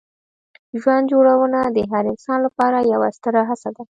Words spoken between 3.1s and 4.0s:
ستره هڅه ده.